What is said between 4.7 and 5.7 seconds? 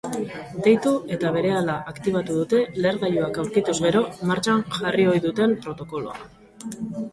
jarri ohi duten